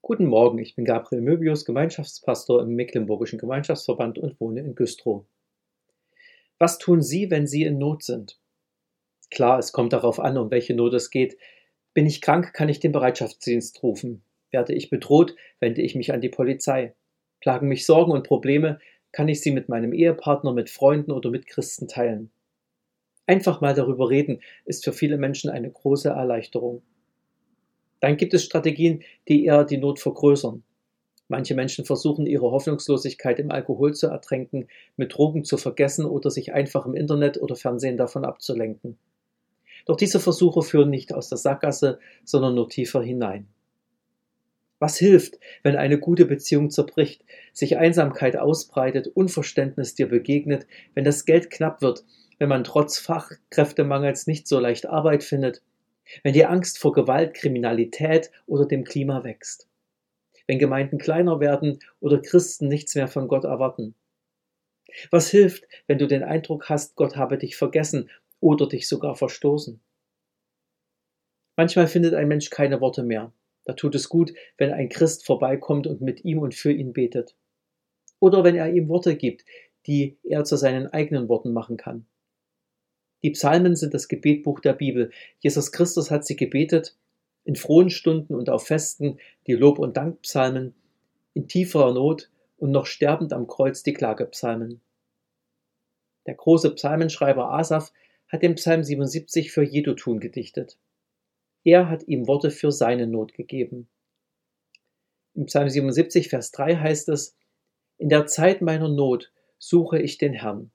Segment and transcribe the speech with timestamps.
[0.00, 5.26] Guten Morgen, ich bin Gabriel Möbius, Gemeinschaftspastor im Mecklenburgischen Gemeinschaftsverband und wohne in Güstrow.
[6.58, 8.38] Was tun Sie, wenn Sie in Not sind?
[9.30, 11.36] Klar, es kommt darauf an, um welche Not es geht.
[11.94, 14.22] Bin ich krank, kann ich den Bereitschaftsdienst rufen.
[14.50, 16.94] Werde ich bedroht, wende ich mich an die Polizei.
[17.40, 18.78] Plagen mich Sorgen und Probleme,
[19.12, 22.30] kann ich sie mit meinem Ehepartner, mit Freunden oder mit Christen teilen.
[23.26, 26.82] Einfach mal darüber reden ist für viele Menschen eine große Erleichterung.
[28.00, 30.62] Dann gibt es Strategien, die eher die Not vergrößern.
[31.28, 36.54] Manche Menschen versuchen ihre Hoffnungslosigkeit im Alkohol zu ertränken, mit Drogen zu vergessen oder sich
[36.54, 38.98] einfach im Internet oder Fernsehen davon abzulenken.
[39.84, 43.46] Doch diese Versuche führen nicht aus der Sackgasse, sondern nur tiefer hinein.
[44.78, 51.24] Was hilft, wenn eine gute Beziehung zerbricht, sich Einsamkeit ausbreitet, Unverständnis dir begegnet, wenn das
[51.24, 52.04] Geld knapp wird,
[52.38, 55.62] wenn man trotz Fachkräftemangels nicht so leicht Arbeit findet,
[56.22, 59.68] wenn die Angst vor Gewalt, Kriminalität oder dem Klima wächst,
[60.46, 63.94] wenn Gemeinden kleiner werden oder Christen nichts mehr von Gott erwarten.
[65.10, 68.10] Was hilft, wenn du den Eindruck hast, Gott habe dich vergessen
[68.40, 69.80] oder dich sogar verstoßen?
[71.56, 73.32] Manchmal findet ein Mensch keine Worte mehr.
[73.64, 77.36] Da tut es gut, wenn ein Christ vorbeikommt und mit ihm und für ihn betet.
[78.20, 79.44] Oder wenn er ihm Worte gibt,
[79.86, 82.06] die er zu seinen eigenen Worten machen kann.
[83.22, 85.10] Die Psalmen sind das Gebetbuch der Bibel.
[85.40, 86.96] Jesus Christus hat sie gebetet,
[87.44, 90.74] in frohen Stunden und auf Festen die Lob- und Dankpsalmen,
[91.34, 94.80] in tieferer Not und noch sterbend am Kreuz die Klagepsalmen.
[96.26, 97.92] Der große Psalmenschreiber Asaph
[98.28, 100.78] hat den Psalm 77 für Jedutun gedichtet.
[101.64, 103.88] Er hat ihm Worte für seine Not gegeben.
[105.34, 107.36] Im Psalm 77, Vers 3 heißt es,
[107.96, 110.70] In der Zeit meiner Not suche ich den Herrn.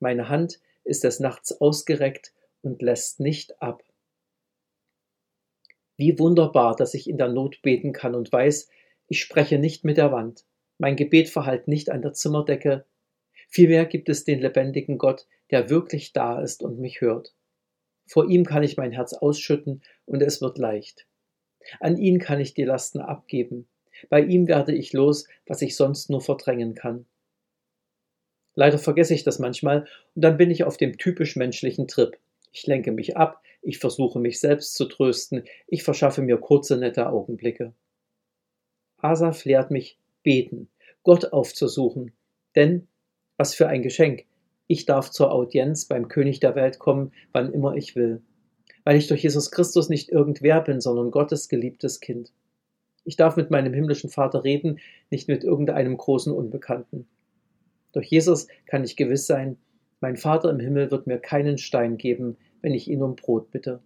[0.00, 3.82] Meine Hand ist des Nachts ausgereckt und lässt nicht ab.
[5.96, 8.68] Wie wunderbar, dass ich in der Not beten kann und weiß,
[9.08, 10.44] ich spreche nicht mit der Wand.
[10.78, 12.84] Mein Gebet verhallt nicht an der Zimmerdecke.
[13.48, 17.34] Vielmehr gibt es den lebendigen Gott, der wirklich da ist und mich hört.
[18.06, 21.06] Vor ihm kann ich mein Herz ausschütten und es wird leicht.
[21.80, 23.68] An ihn kann ich die Lasten abgeben.
[24.08, 27.06] Bei ihm werde ich los, was ich sonst nur verdrängen kann.
[28.56, 32.18] Leider vergesse ich das manchmal und dann bin ich auf dem typisch menschlichen Trip.
[32.52, 37.08] Ich lenke mich ab, ich versuche mich selbst zu trösten, ich verschaffe mir kurze, nette
[37.08, 37.74] Augenblicke.
[38.96, 40.70] Asaf lehrt mich beten,
[41.02, 42.12] Gott aufzusuchen.
[42.56, 42.88] Denn,
[43.36, 44.24] was für ein Geschenk,
[44.68, 48.22] ich darf zur Audienz beim König der Welt kommen, wann immer ich will.
[48.84, 52.32] Weil ich durch Jesus Christus nicht irgendwer bin, sondern Gottes geliebtes Kind.
[53.04, 54.80] Ich darf mit meinem himmlischen Vater reden,
[55.10, 57.06] nicht mit irgendeinem großen Unbekannten.
[57.96, 59.56] Durch Jesus kann ich gewiss sein,
[60.00, 63.80] mein Vater im Himmel wird mir keinen Stein geben, wenn ich ihn um Brot bitte.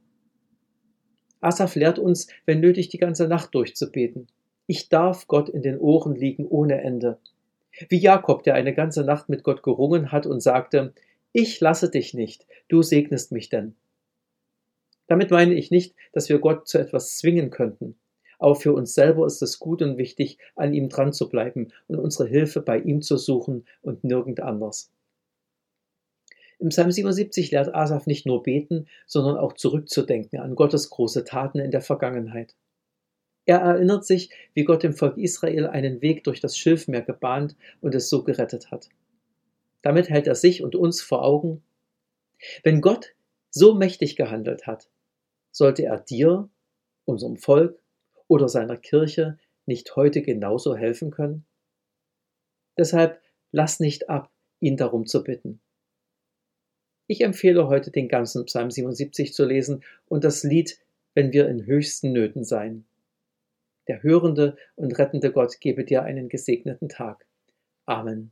[1.41, 4.27] Asaf lehrt uns, wenn nötig, die ganze Nacht durchzubeten.
[4.67, 7.21] Ich darf Gott in den Ohren liegen ohne Ende.
[7.89, 10.93] Wie Jakob, der eine ganze Nacht mit Gott gerungen hat und sagte,
[11.31, 13.77] ich lasse dich nicht, du segnest mich denn.
[15.07, 17.95] Damit meine ich nicht, dass wir Gott zu etwas zwingen könnten.
[18.41, 21.99] Auch für uns selber ist es gut und wichtig, an ihm dran zu bleiben und
[21.99, 24.91] unsere Hilfe bei ihm zu suchen und nirgend anders.
[26.59, 31.59] Im Psalm 77 lehrt Asaf nicht nur beten, sondern auch zurückzudenken an Gottes große Taten
[31.59, 32.57] in der Vergangenheit.
[33.45, 37.95] Er erinnert sich, wie Gott dem Volk Israel einen Weg durch das Schilfmeer gebahnt und
[37.95, 38.89] es so gerettet hat.
[39.83, 41.63] Damit hält er sich und uns vor Augen,
[42.63, 43.15] wenn Gott
[43.51, 44.89] so mächtig gehandelt hat,
[45.51, 46.49] sollte er dir,
[47.05, 47.79] unserem Volk
[48.31, 51.45] oder seiner Kirche nicht heute genauso helfen können?
[52.79, 53.21] Deshalb
[53.51, 54.31] lass nicht ab,
[54.61, 55.61] ihn darum zu bitten.
[57.09, 60.79] Ich empfehle heute den ganzen Psalm 77 zu lesen und das Lied
[61.13, 62.85] Wenn wir in höchsten Nöten sein.
[63.89, 67.27] Der hörende und rettende Gott gebe dir einen gesegneten Tag.
[67.85, 68.31] Amen.